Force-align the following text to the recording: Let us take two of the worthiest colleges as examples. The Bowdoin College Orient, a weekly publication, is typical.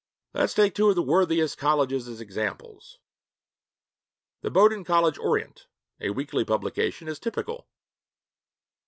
Let 0.33 0.45
us 0.45 0.55
take 0.55 0.73
two 0.73 0.89
of 0.89 0.95
the 0.95 1.03
worthiest 1.03 1.59
colleges 1.59 2.07
as 2.07 2.19
examples. 2.21 2.97
The 4.41 4.49
Bowdoin 4.49 4.83
College 4.83 5.19
Orient, 5.19 5.67
a 5.99 6.09
weekly 6.09 6.43
publication, 6.43 7.07
is 7.07 7.19
typical. 7.19 7.67